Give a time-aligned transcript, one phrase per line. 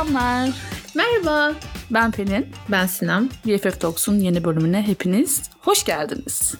[0.00, 0.50] Selamlar.
[0.94, 1.54] Merhaba.
[1.90, 2.46] Ben Pelin.
[2.68, 3.28] Ben Sinem.
[3.46, 6.54] BFF Talks'un yeni bölümüne hepiniz hoş geldiniz.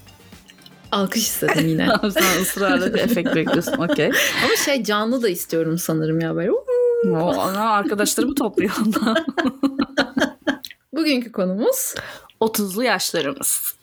[0.93, 1.89] Alkış istedim yine.
[2.11, 3.73] Sen ısrarla bir efekt bekliyorsun.
[3.73, 4.07] Okey.
[4.45, 6.51] Ama şey canlı da istiyorum sanırım ya böyle.
[7.11, 9.27] O, ana arkadaşlarımı topluyor ondan.
[10.93, 11.95] Bugünkü konumuz
[12.41, 13.75] 30'lu yaşlarımız.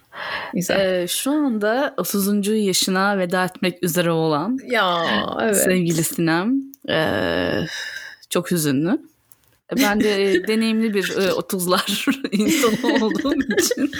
[0.54, 0.80] güzel.
[0.80, 2.48] Ee, şu anda 30.
[2.48, 5.06] yaşına veda etmek üzere olan ya
[5.42, 5.58] evet.
[5.58, 6.56] sevgili Sinem
[6.90, 7.66] ee,
[8.30, 9.00] çok hüzünlü.
[9.76, 13.92] Ben de e, deneyimli bir e, 30'lar insanı olduğum için.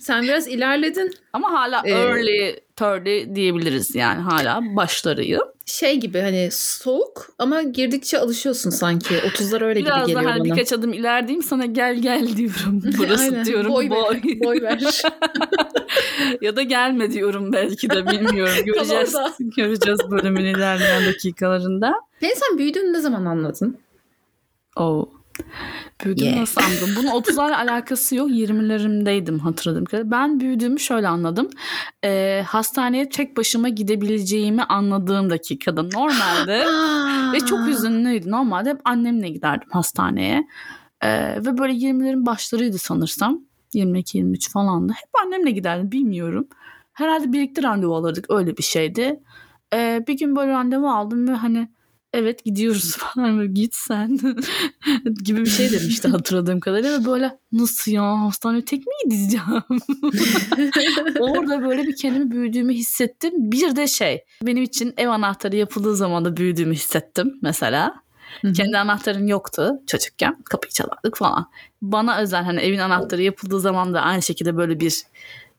[0.00, 1.14] Sen biraz ilerledin.
[1.32, 5.42] Ama hala Ee, early 30 diyebiliriz yani hala başlarıyım.
[5.66, 9.14] Şey gibi hani soğuk ama girdikçe alışıyorsun sanki.
[9.14, 10.44] 30'lar öyle Biraz gibi geliyor bana.
[10.44, 12.82] birkaç adım ilerideyim sana gel gel diyorum.
[12.98, 13.44] Burası Aynen.
[13.44, 14.14] diyorum boy, boy.
[14.24, 15.02] Ver, boy ver.
[16.40, 18.54] ya da gelme diyorum belki de bilmiyorum.
[18.66, 19.14] Göreceğiz.
[19.56, 21.94] Göreceğiz bölümün ilerleyen dakikalarında.
[22.22, 23.78] Ben sen büyüdüğünü ne zaman anladın?
[24.78, 25.06] Oh.
[26.04, 26.40] Büyüdüm Yeah.
[26.40, 26.90] nasıl anladım?
[26.96, 28.30] Bunun 30'larla alakası yok.
[28.30, 30.10] 20'lerimdeydim hatırladığım kadarıyla.
[30.10, 31.50] Ben büyüdüğümü şöyle anladım.
[32.04, 35.82] Ee, hastaneye tek başıma gidebileceğimi anladığım dakikada.
[35.82, 36.64] Normalde
[37.32, 38.30] ve çok hüzünlüydü.
[38.30, 40.48] Normalde hep annemle giderdim hastaneye.
[41.02, 43.40] Ee, ve böyle 20'lerin başlarıydı sanırsam.
[43.74, 44.92] 22-23 falandı.
[44.92, 46.48] Hep annemle giderdim bilmiyorum.
[46.92, 49.20] Herhalde birlikte randevu alırdık öyle bir şeydi.
[49.74, 51.68] Ee, bir gün böyle randevu aldım ve hani
[52.12, 54.18] evet gidiyoruz falan böyle git sen
[55.24, 59.62] gibi bir şey demişti hatırladığım kadarıyla ve böyle nasıl ya hastaneye tek mi gideceğim?
[61.20, 63.32] Orada böyle bir kendimi büyüdüğümü hissettim.
[63.36, 67.94] Bir de şey benim için ev anahtarı yapıldığı zaman da büyüdüğümü hissettim mesela.
[68.40, 68.52] Hı hı.
[68.52, 70.36] Kendi anahtarım yoktu çocukken.
[70.44, 71.50] Kapıyı çalardık falan.
[71.82, 75.02] Bana özel hani evin anahtarı yapıldığı zaman da aynı şekilde böyle bir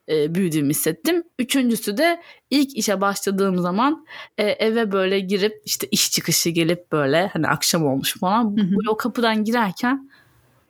[0.10, 1.24] e, büyüdüğümü hissettim.
[1.40, 4.06] Üçüncüsü de ilk işe başladığım zaman
[4.38, 8.44] e, eve böyle girip işte iş çıkışı gelip böyle hani akşam olmuş falan.
[8.44, 8.72] Hı hı.
[8.72, 10.10] Böyle o kapıdan girerken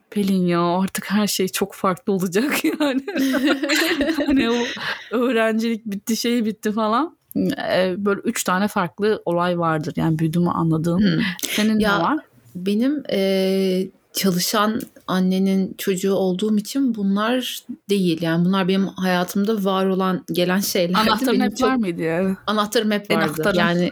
[0.09, 3.01] Pelin ya artık her şey çok farklı olacak yani.
[4.25, 4.55] hani o
[5.11, 7.17] öğrencilik bitti şey bitti falan.
[7.71, 11.21] E, böyle üç tane farklı olay vardır yani büyüdüğümü anladığım.
[11.41, 12.17] Senin Ya, ne var?
[12.55, 17.59] Benim eee, çalışan annenin çocuğu olduğum için bunlar
[17.89, 18.21] değil.
[18.21, 21.09] Yani bunlar benim hayatımda var olan gelen şeylerdi.
[21.09, 22.35] Anahtarın hep çok- var mıydı yani?
[22.47, 23.23] Anahtarım hep vardı.
[23.25, 23.59] Anahtarım.
[23.59, 23.89] Yani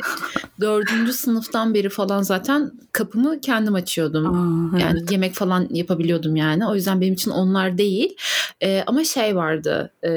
[0.61, 4.25] dördüncü sınıftan beri falan zaten kapımı kendim açıyordum.
[4.25, 5.11] Aa, Yani evet.
[5.11, 6.67] yemek falan yapabiliyordum yani.
[6.67, 8.16] O yüzden benim için onlar değil.
[8.61, 9.91] Ee, ama şey vardı.
[10.03, 10.11] e,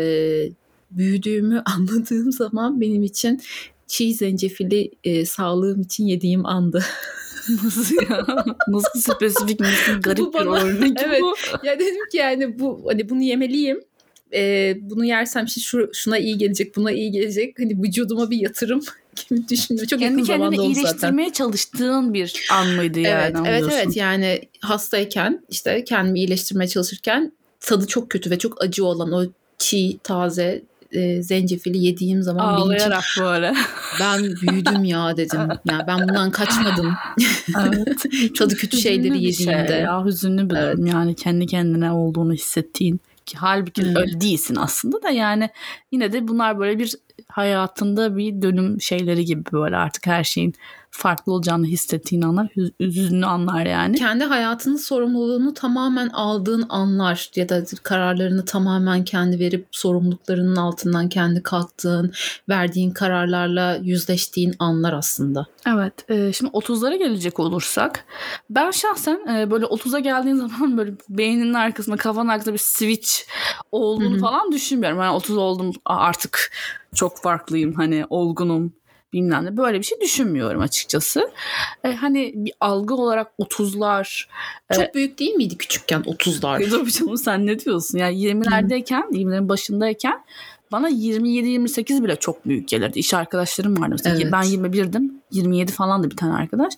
[0.90, 3.40] büyüdüğümü anladığım zaman benim için
[3.86, 6.84] çiğ zencefili e, sağlığım için yediğim andı.
[7.64, 8.26] Nasıl ya?
[8.68, 11.20] Nasıl spesifik, nasıl garip Bu bir bana- örnek Evet.
[11.22, 11.34] bu?
[11.66, 13.80] ya dedim ki yani bu hani bunu yemeliyim.
[14.34, 17.58] Ee, bunu yersem işte şu, şuna iyi gelecek, buna iyi gelecek.
[17.58, 18.80] Hani vücuduma bir yatırım
[19.28, 19.86] gibi düşündüm.
[19.86, 20.70] Çok Kendi kendini oldu zaten.
[20.80, 23.48] iyileştirmeye çalıştığın bir an mıydı yani?
[23.48, 23.96] Evet, evet, evet.
[23.96, 29.24] Yani hastayken işte kendimi iyileştirmeye çalışırken tadı çok kötü ve çok acı olan o
[29.58, 30.62] çiğ, taze
[30.92, 33.54] e, zencefili yediğim zaman benim için Ağlayarak böyle.
[34.00, 35.40] ben büyüdüm ya dedim.
[35.70, 36.94] Ya ben bundan kaçmadım.
[37.66, 38.04] evet.
[38.38, 39.72] Tadı kötü şeyleri şey yediğimde.
[39.72, 40.76] ya, hüzünlü bir Evet.
[40.76, 40.86] durum.
[40.86, 43.00] Yani kendi kendine olduğunu hissettiğin.
[43.26, 43.96] Ki halbuki Hmm.
[43.96, 45.50] öyle değilsin aslında da yani
[45.92, 46.94] yine de bunlar böyle bir
[47.28, 50.54] hayatında bir dönüm şeyleri gibi böyle artık her şeyin
[50.90, 53.96] farklı olacağını hissettiğin anlar, hüz- hüzünlü anlar yani.
[53.96, 61.42] Kendi hayatının sorumluluğunu tamamen aldığın anlar ya da kararlarını tamamen kendi verip sorumluluklarının altından kendi
[61.42, 62.12] kalktığın,
[62.48, 65.46] verdiğin kararlarla yüzleştiğin anlar aslında.
[65.66, 66.10] Evet.
[66.10, 68.04] e, şimdi 30'lara gelecek olursak
[68.50, 73.10] ben şahsen e, böyle 30'a geldiğin zaman böyle beyninin arkasında kafanın arkasında bir switch
[73.72, 74.20] olduğunu Hı hı.
[74.20, 74.98] falan düşünmüyorum.
[74.98, 76.50] Yani 30 oldum artık
[76.94, 78.72] çok farklıyım hani olgunum
[79.12, 81.30] bilmem ne böyle bir şey düşünmüyorum açıkçası.
[81.84, 84.26] E, hani bir algı olarak 30'lar
[84.72, 86.70] Çok büyük değil miydi küçükken 30'lar?
[86.70, 87.98] Dur canım sen ne diyorsun?
[87.98, 90.24] Yani 20'lerdeyken, 20'lerin başındayken
[90.72, 92.98] bana 27-28 bile çok büyük gelirdi.
[92.98, 93.90] İş arkadaşlarım vardı.
[93.90, 94.32] Mesela Evet.
[94.32, 95.10] Ben 21'dim.
[95.30, 96.74] 27 falan da bir tane arkadaş.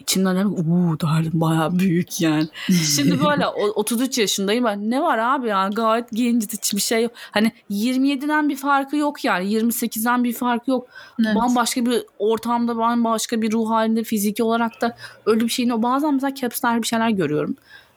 [0.00, 2.48] İçimden dedim uuu derdim bayağı büyük yani.
[2.96, 4.90] Şimdi böyle o- 33 yaşındayım ben.
[4.90, 7.12] Ne var abi yani gayet genciz hiçbir şey yok.
[7.30, 9.52] Hani 27'den bir farkı yok yani.
[9.54, 10.88] 28'den bir farkı yok.
[11.24, 11.34] Evet.
[11.34, 16.14] Bambaşka bir ortamda bambaşka bir ruh halinde fiziki olarak da öyle bir şeyin o bazen
[16.14, 17.56] mesela caps'ler bir şeyler görüyorum.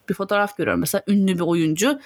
[0.09, 1.99] Bir fotoğraf görüyorum mesela ünlü bir oyuncu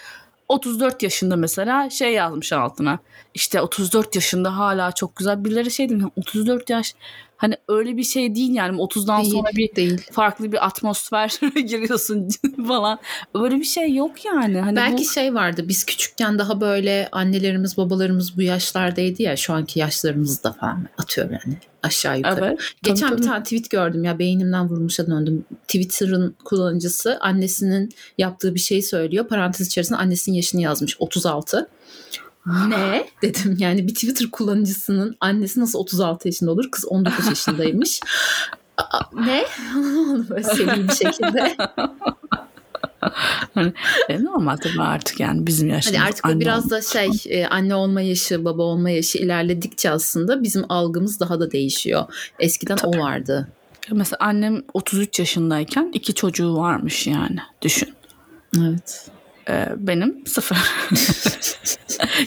[0.49, 2.99] 34 yaşında mesela şey yazmış altına.
[3.33, 5.45] İşte 34 yaşında hala çok güzel.
[5.45, 6.95] Birileri şey demiş 34 yaş
[7.37, 10.01] Hani öyle bir şey değil yani 30'dan Değil, sonra bir değil.
[10.11, 12.29] farklı bir atmosfer giriyorsun
[12.67, 12.99] falan.
[13.35, 14.59] Öyle bir şey yok yani.
[14.59, 15.09] Hani Belki bu...
[15.09, 20.87] şey vardı biz küçükken daha böyle annelerimiz babalarımız bu yaşlardaydı ya şu anki yaşlarımızda falan
[20.97, 22.45] atıyorum yani aşağı yukarı.
[22.45, 22.59] Evet.
[22.83, 25.45] Geçen tabii, bir tane tweet gördüm ya beynimden vurmuşa döndüm.
[25.67, 29.27] Twitter'ın kullanıcısı annesinin yaptığı bir şeyi söylüyor.
[29.27, 31.69] Parantez içerisinde annesinin yaşını yazmış 36.
[32.47, 36.71] Ne dedim yani bir Twitter kullanıcısının annesi nasıl 36 yaşında olur?
[36.71, 38.01] Kız 19 yaşındaymış.
[38.77, 39.45] Aa, ne?
[40.29, 41.57] Böyle seri bir şekilde.
[43.53, 43.73] Hani,
[44.09, 45.99] e, normal tabii artık yani bizim yaşımız.
[45.99, 46.71] Hani artık anne biraz olmak.
[46.71, 51.51] da şey e, anne olma yaşı, baba olma yaşı ilerledikçe aslında bizim algımız daha da
[51.51, 52.05] değişiyor.
[52.39, 53.47] Eskiden o vardı.
[53.91, 57.89] Mesela annem 33 yaşındayken iki çocuğu varmış yani düşün.
[58.57, 59.09] Evet.
[59.49, 60.57] Ee, benim sıfır.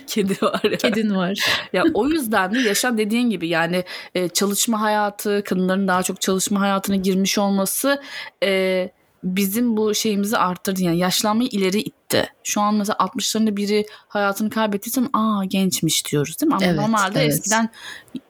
[0.07, 0.77] Kedi var ya.
[0.77, 1.39] Kedin var.
[1.73, 3.85] ya o yüzden de yaşam dediğin gibi yani
[4.15, 8.03] e, çalışma hayatı, kadınların daha çok çalışma hayatına girmiş olması
[8.45, 8.91] e,
[9.25, 10.83] bizim bu şeyimizi arttırdı.
[10.83, 12.33] Yani yaşlanmayı ileri itti.
[12.45, 16.55] Şu an mesela 60'larında biri hayatını kaybettiysen aa gençmiş diyoruz değil mi?
[16.55, 17.33] Ama Evet, normalde evet.
[17.33, 17.69] eskiden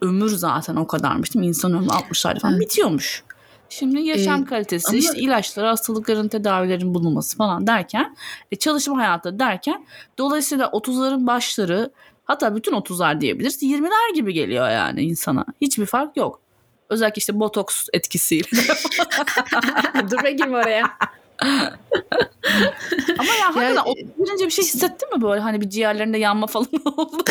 [0.01, 1.47] ömür zaten o kadarmış değil mi?
[1.47, 2.61] İnsan ömrü 60'larda falan Evet.
[2.61, 3.23] bitiyormuş.
[3.71, 8.15] Şimdi yaşam Ee, kalitesi, ama- işte ilaçları, hastalıkların, tedavilerin bulunması falan derken,
[8.51, 9.85] e, çalışma hayatı derken
[10.17, 11.91] dolayısıyla 30'ların başları
[12.25, 15.45] hatta bütün 30'lar diyebiliriz 20'ler gibi geliyor yani insana.
[15.61, 16.39] Hiçbir fark yok.
[16.89, 18.47] Özellikle işte botoks etkisiyle.
[20.11, 20.83] Dur girme oraya.
[23.19, 26.47] Ama ya hakikaten Ya- 30 girince bir şey hissettin mi böyle hani bir ciğerlerinde yanma
[26.47, 26.67] falan
[26.97, 27.23] oldu?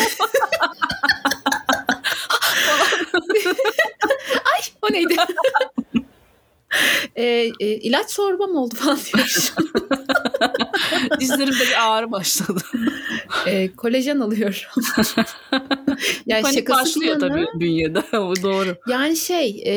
[4.81, 5.15] O neydi?
[7.21, 9.53] E, e, ilaç çorbam oldu falan diyor.
[11.19, 12.61] Dizlerimde bir ağrı başladı.
[13.47, 14.83] e, kolajen alıyorum.
[16.25, 18.03] yani Panik başlıyor yana, tabii bünyede.
[18.13, 18.75] Bu doğru.
[18.87, 19.73] Yani şey e,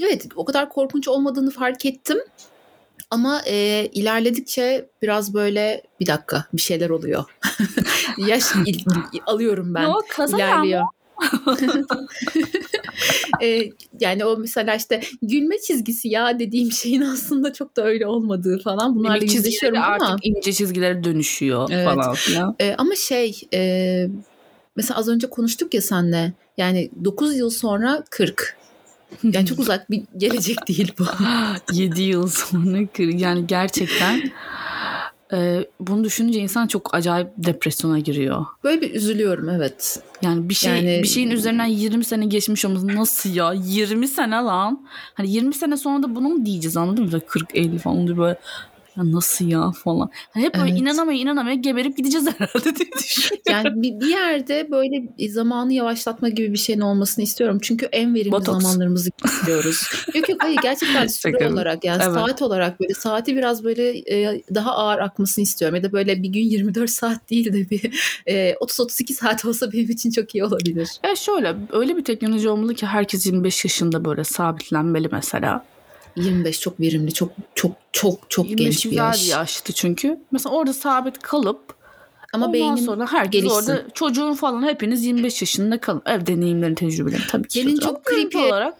[0.00, 2.18] evet o kadar korkunç olmadığını fark ettim.
[3.10, 7.24] Ama e, ilerledikçe biraz böyle bir dakika bir şeyler oluyor.
[8.18, 8.84] Yaş il-
[9.26, 9.84] alıyorum ben.
[9.84, 10.84] O kaza ilerliyor.
[13.42, 13.70] E,
[14.00, 18.94] yani o mesela işte gülme çizgisi ya dediğim şeyin aslında çok da öyle olmadığı falan
[18.96, 21.84] bunlarla yüzleşiyorum artık ama ince çizgilere dönüşüyor Evet.
[21.84, 22.56] falan filan.
[22.60, 24.08] e, ama şey e,
[24.76, 28.56] mesela az önce konuştuk ya senle yani 9 yıl sonra 40
[29.22, 31.04] yani çok uzak bir gelecek değil bu.
[31.72, 34.30] 7 yıl sonra kır- yani gerçekten
[35.32, 38.46] e, bunu düşününce insan çok acayip depresyona giriyor.
[38.64, 40.02] Böyle bir üzülüyorum evet.
[40.22, 43.52] Yani bir şey Yani- bir şeyin üzerinden 20 sene geçmiş olması nasıl ya?
[43.52, 44.86] 20 sene lan.
[45.14, 47.12] Hani 20 sene sonra da bunu mu diyeceğiz anladın mı?
[47.12, 48.38] Böyle 40 50 falan oluyor böyle
[48.96, 50.10] ya nasıl ya falan.
[50.30, 50.80] Hani hep böyle Evet.
[50.80, 53.42] inanamaya inanamaya geberip gideceğiz herhalde diye düşünüyorum.
[53.50, 57.58] Yani bir, bir yerde böyle zamanı yavaşlatma gibi bir şeyin olmasını istiyorum.
[57.62, 58.62] Çünkü en verimli Botoks.
[58.62, 59.82] zamanlarımızı geçiriyoruz.
[60.14, 62.14] yok yok hayır gerçekten süre olarak yani Evet.
[62.14, 65.76] saat olarak böyle saati biraz böyle e, daha ağır akmasını istiyorum.
[65.76, 67.90] Ya da böyle bir gün 24 saat değil de bir
[68.26, 70.88] e, 30-32 saat olsa benim için çok iyi olabilir.
[71.04, 75.64] Ya şöyle öyle bir teknoloji olmalı ki herkes 25 yaşında böyle sabitlenmeli mesela.
[76.20, 79.24] 25 çok verimli, çok çok çok çok 25 genç bir güzel yaş.
[79.24, 80.20] bir yaştı çünkü.
[80.32, 81.60] Mesela orada sabit kalıp
[82.32, 83.56] Ama ondan beynin sonra herkes gelişsin.
[83.72, 86.02] orada çocuğun falan hepiniz 25 yaşında kalın.
[86.06, 87.62] Ev deneyimlerin, tecrübelerin tabii ki.
[87.62, 88.38] Gelin çok creepy.
[88.38, 88.74] olarak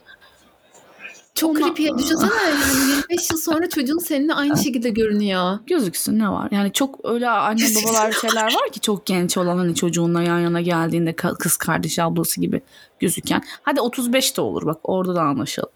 [1.35, 1.89] çok Ondan- creepy.
[1.99, 5.59] Düşünsene yani 25 yıl sonra çocuğun seninle aynı şekilde görünüyor.
[5.67, 6.49] gözüksün ne var?
[6.51, 10.61] Yani çok öyle anne babalar şeyler var ki çok genç olan hani çocuğunla yan yana
[10.61, 12.61] geldiğinde kız kardeş ablası gibi
[13.01, 13.43] gözüken.
[13.63, 15.71] Hadi 35 de olur bak orada da anlaşalım.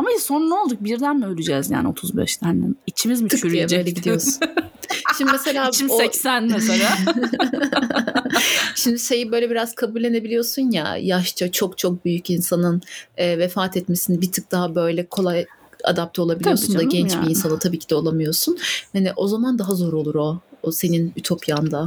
[0.00, 2.46] Ama sonra ne olduk birden mi öleceğiz yani 35'ten?
[2.46, 3.78] Hani içimiz mi Tık diye çürüyecek?
[3.78, 4.34] böyle gidiyorsun.
[5.18, 6.88] Şimdi mesela İçim o- 80 mesela.
[8.74, 12.82] Şimdi şeyi böyle biraz kabullenebiliyorsun ya yaşça çok çok büyük insanın
[13.16, 15.46] e, vefat etmesini bir tık daha böyle kolay
[15.84, 17.24] adapte olabiliyorsun da genç yani.
[17.24, 18.58] bir insana tabii ki de olamıyorsun.
[18.92, 20.40] Hani o zaman daha zor olur o.
[20.62, 21.86] O senin ütopyanda.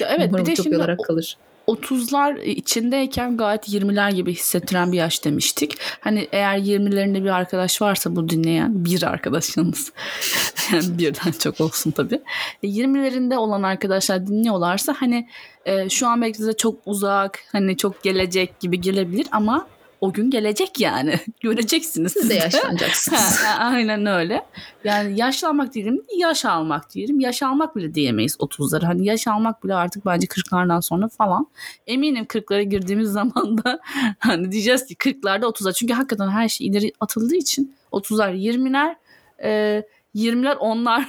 [0.00, 1.36] Ya evet Umarım bir de şimdi olarak kalır.
[1.68, 5.76] 30'lar içindeyken gayet 20'ler gibi hissettiren bir yaş demiştik.
[6.00, 9.92] Hani eğer 20'lerinde bir arkadaş varsa bu dinleyen bir arkadaşınız
[10.72, 12.20] yani birden çok olsun tabii.
[12.62, 15.28] E, 20'lerinde olan arkadaşlar dinliyorlarsa hani
[15.66, 19.66] e, şu an belki de çok uzak hani çok gelecek gibi gelebilir ama
[20.04, 21.14] o gün gelecek yani.
[21.40, 22.34] Göreceksiniz Siz de de.
[22.34, 23.42] yaşlanacaksınız.
[23.44, 24.46] Ha, Aynen öyle.
[24.84, 27.20] Yani yaşlanmak diyelim, yaş almak diyelim.
[27.20, 28.86] Yaş almak bile diyemeyiz 30'lara.
[28.86, 31.46] Hani yaş almak bile artık bence 40'lardan sonra falan.
[31.86, 33.80] Eminim 40'lara girdiğimiz zaman da
[34.18, 35.72] hani diyeceğiz ki 40'larda 30'lar.
[35.74, 38.94] Çünkü hakikaten her şey ileri atıldığı için 30'lar 20'ler
[39.42, 39.82] e,
[40.14, 41.08] 20'ler onlar.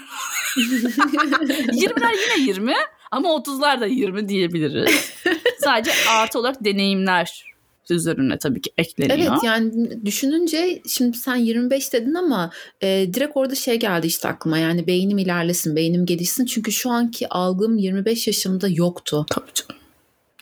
[0.57, 2.73] 20'ler yine 20
[3.11, 5.11] ama 30'lar da 20 diyebiliriz.
[5.59, 7.54] Sadece artı olarak deneyimler
[7.93, 9.17] üzerine tabii ki ekleniyor.
[9.17, 12.51] Evet yani düşününce şimdi sen 25 dedin ama
[12.81, 16.45] e, direkt orada şey geldi işte aklıma yani beynim ilerlesin, beynim gelişsin.
[16.45, 19.25] Çünkü şu anki algım 25 yaşımda yoktu.
[19.29, 19.84] Tabii canım.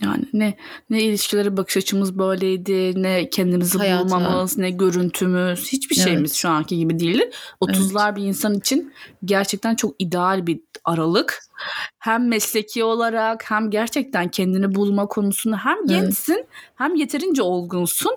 [0.02, 0.58] Yani ne
[0.90, 4.04] ne ilişkilere bakış açımız böyleydi, ne kendimizi Hayata.
[4.04, 6.06] bulmamız, ne görüntümüz, hiçbir Evet.
[6.06, 7.32] şeyimiz şu anki gibi değildi.
[7.62, 8.94] 30'lar bir insan için
[9.26, 11.40] gerçekten çok ideal bir aralık.
[12.00, 15.90] Hem mesleki olarak hem gerçekten kendini bulma konusunda hem Evet.
[15.90, 16.46] gençsin
[16.76, 18.12] hem yeterince olgunsun.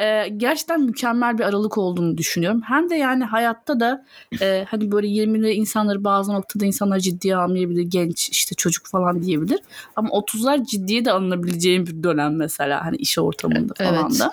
[0.00, 2.62] Ee, gerçekten mükemmel bir aralık olduğunu düşünüyorum.
[2.64, 4.04] Hem de yani hayatta da
[4.40, 7.82] e, hani böyle 20'li insanları bazı noktada insanlar ciddiye almayabilir.
[7.82, 9.60] Genç işte çocuk falan diyebilir.
[9.96, 14.20] Ama 30'lar ciddiye de alınabileceğim bir dönem mesela hani iş ortamında falan Evet.
[14.20, 14.32] da.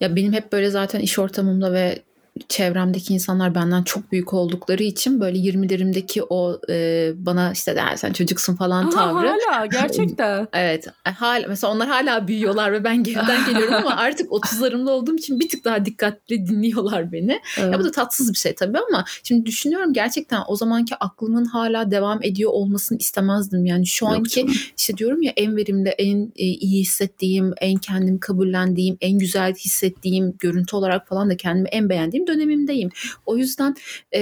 [0.00, 2.02] Ya benim hep böyle zaten iş ortamımda ve
[2.48, 8.12] çevremdeki insanlar benden çok büyük oldukları için böyle 20'lerimdeki o e, bana işte der sen
[8.12, 9.28] çocuksun falan Aa, tavrı.
[9.28, 10.48] hala gerçekten.
[10.52, 10.86] Evet.
[11.06, 15.40] e, Hala, mesela onlar hala büyüyorlar ve ben geriden geliyorum ama artık 30'larımda olduğum için
[15.40, 17.40] bir tık daha dikkatli dinliyorlar beni.
[17.58, 21.90] Ya bu da tatsız bir şey tabii ama şimdi düşünüyorum gerçekten o zamanki aklımın hala
[21.90, 23.66] devam ediyor olmasını istemezdim.
[23.66, 24.54] Yani şu Yok anki canım.
[24.78, 30.34] işte diyorum ya en verimli, en e, iyi hissettiğim, en kendimi kabullendiğim, en güzel hissettiğim
[30.38, 32.90] görüntü olarak falan da kendimi en beğendiğim dönemimdeyim.
[33.26, 33.74] O yüzden
[34.14, 34.20] e,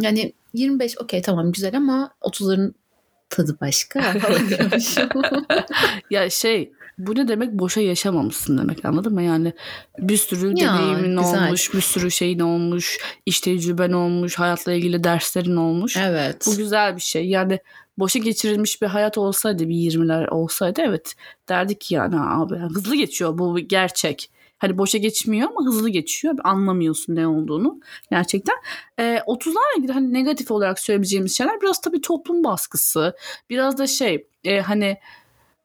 [0.00, 2.72] yani 25 okey tamam güzel ama 30'ların
[3.30, 4.14] tadı başka.
[6.10, 9.22] Ya şey bu ne demek boşa yaşamamışsın demek anladın mı?
[9.22, 9.52] Yani
[9.98, 11.46] bir sürü Ya, deneyimin güzel.
[11.46, 15.96] olmuş, bir sürü şeyin olmuş, iş tecrüben olmuş, hayatla ilgili derslerin olmuş.
[15.96, 16.44] evet.
[16.46, 17.28] Bu güzel bir şey.
[17.28, 17.58] Yani
[17.98, 21.14] boşa geçirilmiş bir hayat olsaydı bir 20'ler olsaydı evet
[21.48, 24.30] derdik ki yani abi hızlı geçiyor bu gerçek.
[24.58, 26.34] Hani boşa geçmiyor ama hızlı geçiyor.
[26.44, 28.56] Anlamıyorsun ne olduğunu gerçekten.
[28.98, 33.16] Ee, 30'larla ilgili hani negatif olarak söyleyebileceğimiz şeyler biraz tabii toplum baskısı.
[33.50, 34.96] Biraz da şey e, hani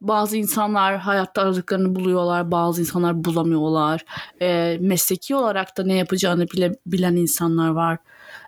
[0.01, 4.05] bazı insanlar hayatta aradıklarını buluyorlar, bazı insanlar bulamıyorlar.
[4.41, 7.97] E, mesleki olarak da ne yapacağını bile, bilen insanlar var.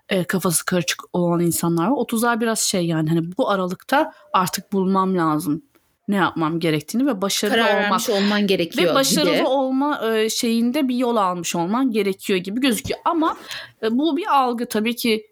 [0.08, 1.96] E, kafası karışık olan insanlar var.
[1.96, 5.62] 30'lar biraz şey yani hani bu aralıkta artık bulmam lazım
[6.08, 9.44] ne yapmam gerektiğini ve başarılı Karar olmak olman gerekiyor ve başarılı gibi.
[9.44, 13.00] olma e, şeyinde bir yol almış olman gerekiyor gibi gözüküyor.
[13.04, 13.36] Ama
[13.82, 15.26] e, bu bir algı tabii ki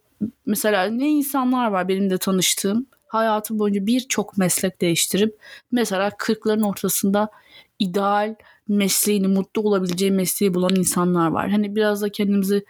[0.46, 5.38] mesela ne insanlar var benim de tanıştığım hayatı boyunca birçok meslek değiştirip
[5.72, 7.28] mesela 40'ların ortasında
[7.78, 8.34] ideal
[8.68, 11.50] mesleğini mutlu olabileceği mesleği bulan insanlar var.
[11.50, 12.64] Hani biraz da kendimizi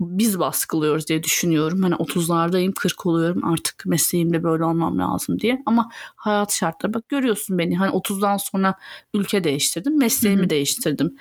[0.00, 1.82] biz baskılıyoruz diye düşünüyorum.
[1.82, 5.62] Hani 30'lardayım 40 oluyorum artık mesleğimde böyle olmam lazım diye.
[5.66, 8.74] Ama hayat şartları bak görüyorsun beni hani 30'dan sonra
[9.14, 10.50] ülke değiştirdim mesleğimi Hı hı.
[10.50, 11.16] değiştirdim.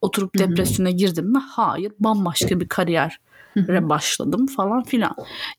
[0.00, 0.50] Oturup Hı hı.
[0.50, 1.38] depresyona girdim mi?
[1.38, 3.20] Hayır bambaşka bir kariyer
[3.66, 5.14] başladım falan filan.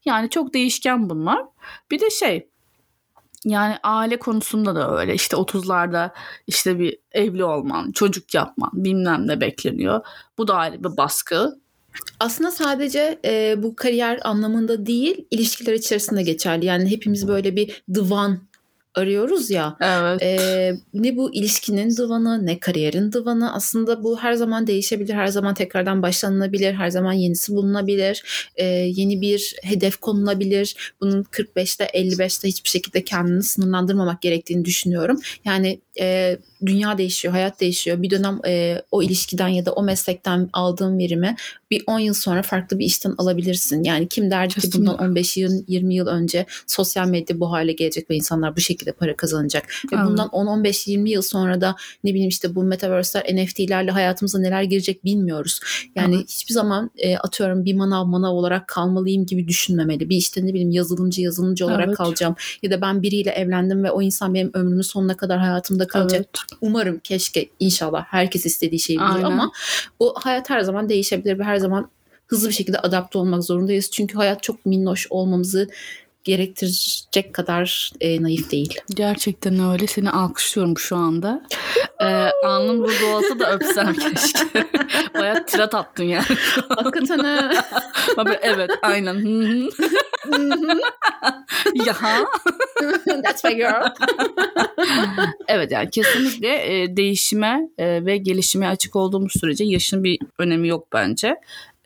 [0.05, 1.39] Yani çok değişken bunlar.
[1.91, 2.49] Bir de şey
[3.45, 5.13] yani aile konusunda da öyle.
[5.13, 6.09] İşte 30'larda
[6.47, 10.01] işte bir evli olman, çocuk yapman bilmem ne bekleniyor.
[10.37, 11.59] Bu da ayrı bir baskı.
[12.19, 16.65] Aslında sadece e, bu kariyer anlamında değil, ilişkiler içerisinde geçerli.
[16.65, 18.47] Yani hepimiz böyle bir divan
[18.97, 19.77] arıyoruz ya.
[19.81, 20.21] Evet.
[20.21, 23.53] E, ne bu ilişkinin divanı, ne kariyerin divanı.
[23.53, 28.49] Aslında bu her zaman değişebilir, her zaman tekrardan başlanılabilir, her zaman yenisi bulunabilir.
[28.55, 30.93] E, yeni bir hedef konulabilir.
[31.01, 35.19] Bunun 45'te, 55'te hiçbir şekilde kendini sınırlandırmamak gerektiğini düşünüyorum.
[35.45, 38.01] Yani e, dünya değişiyor, hayat değişiyor.
[38.01, 41.35] Bir dönem e, o ilişkiden ya da o meslekten aldığım verimi
[41.71, 43.83] bir 10 yıl sonra farklı bir işten alabilirsin.
[43.83, 48.09] Yani kim derdi ki bundan 15 yıl 20 yıl önce sosyal medya bu hale gelecek
[48.09, 49.63] ve insanlar bu şekilde para kazanacak.
[49.63, 50.05] Ve Evet.
[50.05, 55.59] bundan 10-15-20 yıl sonra da ne bileyim işte bu metaverse'ler NFT'lerle hayatımıza neler girecek bilmiyoruz.
[55.95, 56.29] Yani Evet.
[56.29, 60.09] hiçbir zaman e, atıyorum bir manav manav olarak kalmalıyım gibi düşünmemeli.
[60.09, 61.97] Bir işte ne bileyim yazılımcı yazılımcı olarak Evet.
[61.97, 62.35] kalacağım.
[62.63, 66.19] Ya da ben biriyle evlendim ve o insan benim ömrümün sonuna kadar hayatımda kalacak.
[66.19, 66.59] Evet.
[66.61, 69.51] Umarım keşke inşallah herkes istediği şeyi bulur ama
[69.99, 71.89] bu hayat her zaman değişebilir ve her zaman
[72.27, 73.91] hızlı bir şekilde adapte olmak zorundayız.
[73.91, 75.69] Çünkü hayat çok minnoş olmamızı
[76.23, 78.79] gerektirecek kadar e, naif değil.
[78.95, 79.87] Gerçekten öyle.
[79.87, 81.41] Seni alkışlıyorum şu anda.
[81.99, 82.05] Ee,
[82.45, 84.67] alnım burada olsa da öpsem keşke.
[85.13, 86.25] Bayağı tirat attın yani.
[86.69, 87.51] Hakikaten ha.
[88.41, 89.69] Evet aynen.
[91.85, 91.95] Ya.
[93.23, 93.83] That's my girl.
[95.47, 100.87] Evet yani kesinlikle e, değişime e, ve gelişime açık olduğumuz sürece yaşın bir önemi yok
[100.93, 101.35] bence.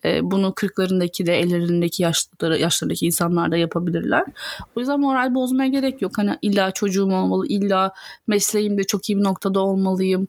[0.06, 4.26] E, bunu 40'larındaki de 50'lerindeki yaşları, yaşlarındaki insanlar da yapabilirler.
[4.76, 6.18] O yüzden moral bozmaya gerek yok.
[6.18, 7.92] Hani illa çocuğum olmalı, illa
[8.28, 10.28] mesleğimde çok iyi bir noktada olmalıyım.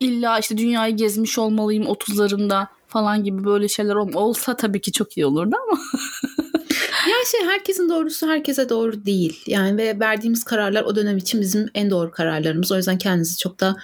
[0.00, 5.16] İlla işte dünyayı gezmiş olmalıyım 30'larımda falan gibi böyle şeyler ol- olsa tabii ki çok
[5.16, 5.78] iyi olurdu ama
[7.08, 9.42] Ya şey herkesin doğrusu herkese doğru değil.
[9.46, 12.72] Yani ve verdiğimiz kararlar o dönem için bizim en doğru kararlarımız.
[12.72, 13.76] O yüzden kendinizi çok da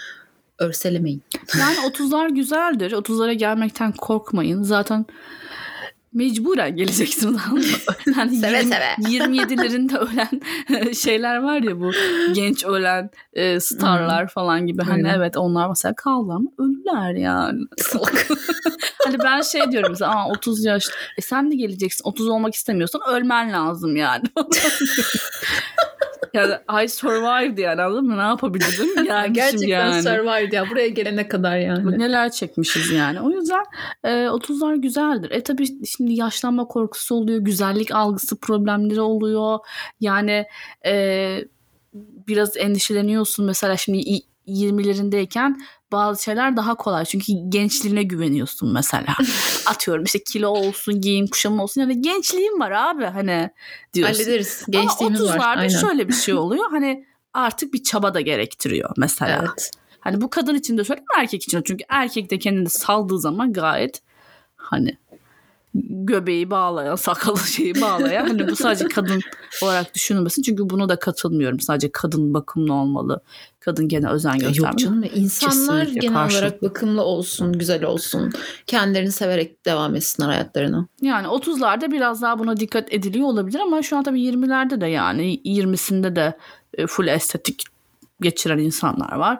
[0.58, 1.22] Örselemeyin.
[1.58, 2.92] Yani 30'lar güzeldir.
[2.92, 4.62] 30'lara gelmekten korkmayın.
[4.62, 5.06] Zaten
[6.12, 7.40] mecburen geleceksiniz.
[8.16, 8.84] yani seve 20, seve.
[8.98, 11.90] 27'lerinde ölen şeyler var ya bu
[12.34, 14.28] genç ölen e, starlar hmm.
[14.28, 14.82] falan gibi.
[14.82, 15.10] Hani hmm.
[15.10, 17.60] evet onlar mesela kaldı ama ölüler yani.
[19.04, 20.84] hani ben şey diyorum mesela Aa, 30 yaş
[21.18, 24.24] e sen de geleceksin 30 olmak istemiyorsan ölmen lazım yani.
[26.34, 28.18] Yani I survived yani anladın mı?
[28.18, 28.88] Ne yapabilirim?
[29.08, 30.02] Yani Gerçekten yani.
[30.02, 30.70] survived ya.
[30.70, 31.98] Buraya gelene kadar yani.
[31.98, 33.20] Neler çekmişiz yani.
[33.20, 33.64] O yüzden
[34.04, 35.30] e, 30'lar güzeldir.
[35.30, 37.38] E tabii şimdi yaşlanma korkusu oluyor.
[37.38, 39.58] Güzellik algısı problemleri oluyor.
[40.00, 40.46] Yani
[40.86, 41.44] e,
[42.28, 43.46] biraz endişeleniyorsun.
[43.46, 43.98] Mesela şimdi
[44.48, 45.56] 20'lerindeyken
[45.92, 47.04] bazı şeyler daha kolay.
[47.04, 49.16] Çünkü gençliğine güveniyorsun mesela.
[49.66, 51.80] Atıyorum işte kilo olsun, giyim kuşamı olsun.
[51.80, 53.50] Yani gençliğim var abi hani
[53.94, 54.14] diyorsun.
[54.14, 54.64] Hallederiz.
[54.70, 55.68] Gençliğimiz Ama 30'larda var.
[55.68, 56.70] Şöyle bir şey oluyor.
[56.70, 59.44] Hani artık bir çaba da gerektiriyor mesela.
[59.48, 59.70] Evet.
[60.00, 61.62] Hani bu kadın için de söyleyeyim erkek için de.
[61.64, 64.02] Çünkü erkek de kendini saldığı zaman gayet
[64.56, 64.98] hani
[65.74, 68.26] göbeği bağlayan, sakalı şeyi bağlayan.
[68.26, 69.20] hani bu sadece kadın
[69.62, 70.42] olarak düşünülmesin.
[70.42, 71.60] Çünkü bunu da katılmıyorum.
[71.60, 73.20] Sadece kadın bakımlı olmalı.
[73.60, 74.66] Kadın gene özen göstermeli.
[74.66, 75.04] Yok canım.
[75.14, 76.38] İnsanlar Kesinlikle genel karşı.
[76.38, 78.32] olarak bakımlı olsun, güzel olsun.
[78.66, 80.86] Kendilerini severek devam etsinler hayatlarına.
[81.02, 85.40] Yani 30'larda biraz daha buna dikkat ediliyor olabilir ama şu an tabii 20'lerde de yani
[85.44, 86.36] 20'sinde de
[86.74, 87.62] e, full estetik
[88.20, 89.38] geçiren insanlar var.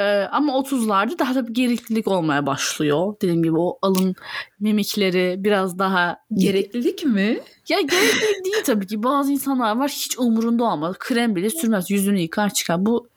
[0.00, 3.14] Ee, ama 30'larda daha da bir gereklilik olmaya başlıyor.
[3.22, 4.14] Dediğim gibi o alın
[4.60, 7.40] mimikleri biraz daha Gereklilik mi?
[7.68, 9.02] ya gerekli değil tabii ki.
[9.02, 10.96] Bazı insanlar var hiç umurunda olmaz.
[10.98, 11.90] Krem bile sürmez.
[11.90, 12.86] Yüzünü yıkar çıkar.
[12.86, 13.08] Bu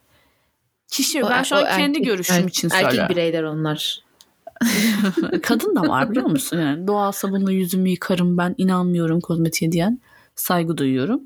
[0.88, 3.10] kişi O- ben şu an kendi erkek- görüşüm er- için Erkek söylüyorum.
[3.16, 4.04] bireyler onlar.
[5.42, 6.58] Kadın da var biliyor musun?
[6.60, 10.00] Yani doğal sabunla yüzümü yıkarım ben inanmıyorum kozmetiğe diyen
[10.36, 11.22] saygı duyuyorum.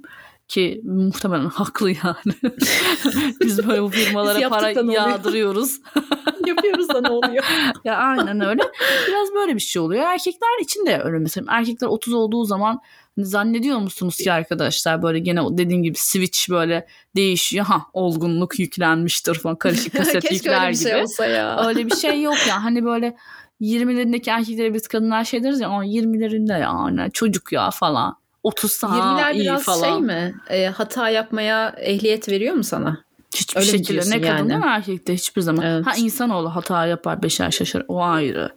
[0.47, 2.35] Ki muhtemelen haklı yani.
[3.41, 5.79] Biz böyle bu firmalara Biz para yağdırıyoruz.
[6.47, 7.43] Yapıyoruz da ne oluyor?
[7.83, 8.61] ya aynen öyle.
[9.07, 10.03] Biraz böyle bir şey oluyor.
[10.03, 11.47] Erkekler için de öyle mesela.
[11.49, 12.79] Erkekler 30 olduğu zaman
[13.15, 17.65] hani zannediyor musunuz ki arkadaşlar böyle gene dediğim gibi switch böyle değişiyor.
[17.65, 20.89] Ha olgunluk yüklenmiştir falan karışık kaset yükler öyle bir gibi.
[20.89, 21.67] şey olsa ya.
[21.67, 22.63] Öyle bir şey yok ya.
[22.63, 23.17] Hani böyle
[23.61, 28.17] 20'lerindeki erkeklere biz kadınlar şey deriz ya "Aa, 20'lerinde yani çocuk ya falan.
[28.47, 29.81] 30 ha 20'ler iyi biraz falan.
[29.81, 30.35] şey mi?
[30.49, 32.97] E, hata yapmaya ehliyet veriyor mu sana?
[33.35, 34.49] Hiçbir Öyle şekilde ne kadın yani?
[34.61, 35.65] ne erkekte hiçbir zaman.
[35.65, 35.85] Evet.
[35.87, 38.49] Ha insanoğlu hata yapar beşer şaşar o ayrı.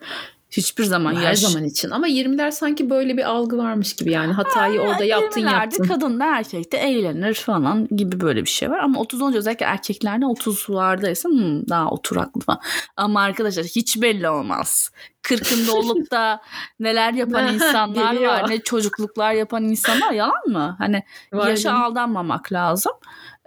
[0.51, 1.39] Hiçbir zaman Her yaş.
[1.39, 1.91] zaman için.
[1.91, 4.33] Ama 20'ler sanki böyle bir algı varmış gibi yani.
[4.33, 5.85] Hatayı orada yaptın 20'lerde yaptın.
[5.85, 8.79] kadın da erkek de eğlenir falan gibi böyle bir şey var.
[8.79, 12.61] Ama 30 olunca özellikle erkeklerde 30'lardaysa hmm, daha oturaklı falan.
[12.97, 14.91] Ama arkadaşlar hiç belli olmaz.
[15.23, 16.41] 40'ında olup da
[16.81, 18.33] neler yapan insanlar Geliyor.
[18.33, 18.51] var.
[18.51, 20.75] Ne çocukluklar yapan insanlar yalan mı?
[20.79, 21.83] Hani Var yaşa canım.
[21.83, 22.93] aldanmamak lazım.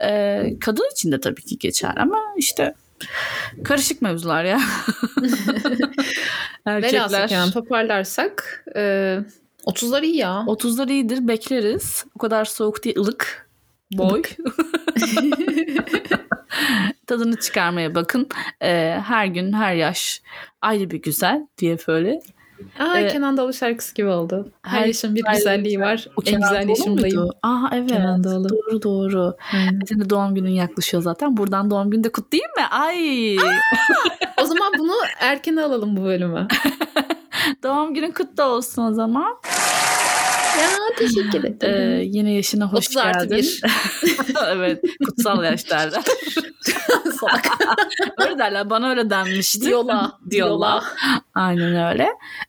[0.04, 2.74] Ee, kadın için de tabii ki geçer ama işte
[3.64, 4.60] karışık mevzular ya.
[6.68, 9.20] Velhasıl Erkekler kelam toparlarsak e,
[9.66, 10.44] 30'lar iyi ya.
[10.48, 12.06] 30'lar iyidir bekleriz.
[12.16, 13.50] O kadar soğuk değil ılık.
[13.94, 14.22] Boy.
[17.08, 18.30] Tadını çıkarmaya bakın.
[18.62, 20.22] Ee, her gün her yaş
[20.62, 22.20] ayrı bir güzel diye böyle.
[22.80, 23.12] Aa, Evet.
[23.12, 24.48] Kenan Doğulu şarkısı gibi oldu.
[24.62, 26.08] Her, Her yaşın bir güzel- güzelliği var.
[26.18, 27.30] O en güzel yaşımdayım.
[27.44, 27.90] Aa evet.
[27.90, 28.50] Kenan Doğulu.
[28.50, 29.36] Doğru doğru.
[29.54, 29.82] Aynen.
[29.86, 31.38] Senin doğum günün yaklaşıyor zaten.
[31.38, 32.64] Buradan doğum günü de kutlayayım mı?
[32.72, 33.38] Ay.
[34.42, 36.48] o zaman bunu erken alalım bu bölümü.
[37.64, 39.36] doğum günün kutlu olsun o zaman.
[40.62, 42.10] Ya teşekkür Ee, ederim.
[42.14, 43.38] yeni yaşına hoş 30 artı geldin.
[43.38, 43.62] bir.
[44.48, 44.82] evet.
[45.06, 46.04] Kutsal yaş derler.
[47.20, 47.46] Salak.
[48.18, 48.70] öyle derler.
[48.70, 49.62] Bana öyle denmişti.
[49.62, 50.20] Diyola.
[50.30, 50.84] Diyola.
[51.36, 52.08] Aynen öyle.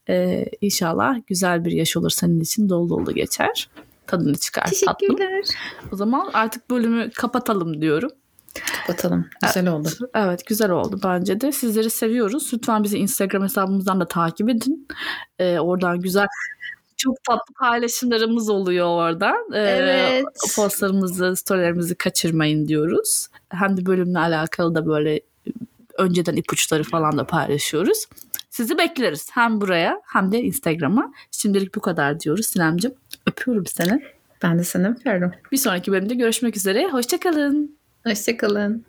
[0.08, 2.68] Ee, inşallah güzel bir yaş olur senin için.
[2.68, 3.68] Dolu dolu geçer.
[4.06, 5.16] Tadını çıkar tatlım.
[5.16, 5.44] Teşekkürler.
[5.92, 8.10] O zaman artık bölümü kapatalım diyorum.
[8.88, 9.26] Batalım.
[9.42, 9.88] Güzel oldu.
[10.14, 11.52] Evet güzel oldu bence de.
[11.52, 12.50] Sizleri seviyoruz.
[12.54, 14.88] Lütfen bizi Instagram hesabımızdan da takip edin.
[15.38, 16.26] Ee, oradan güzel
[17.04, 19.52] çok tatlı paylaşımlarımız oluyor oradan.
[19.54, 20.24] Ee, Evet.
[20.56, 23.26] Postlarımızı, storylerimizi kaçırmayın diyoruz.
[23.48, 25.20] Hem de bölümle alakalı da böyle
[25.98, 28.04] önceden ipuçları falan da paylaşıyoruz.
[28.50, 31.12] Sizi bekleriz hem buraya hem de Instagram'a.
[31.30, 32.94] Şimdilik bu kadar diyoruz Sinemcim.
[33.26, 34.02] Öpüyorum seni.
[34.42, 35.32] Ben de seni öpüyorum.
[35.52, 36.88] Bir sonraki bölümde görüşmek üzere.
[36.88, 37.76] Hoşçakalın.
[38.06, 38.82] Hoşçakalın.